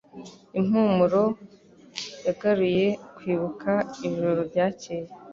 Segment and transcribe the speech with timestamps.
[0.59, 1.23] Impumuro
[2.25, 3.71] yagaruye kwibuka
[4.07, 5.07] ijoro ryakeye.